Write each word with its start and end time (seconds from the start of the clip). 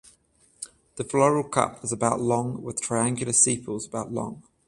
The 0.95 1.03
floral 1.03 1.43
cup 1.43 1.83
is 1.83 1.91
about 1.91 2.19
long 2.19 2.63
with 2.63 2.81
triangular 2.81 3.33
sepals 3.33 3.85
about 3.85 4.11
long. 4.11 4.41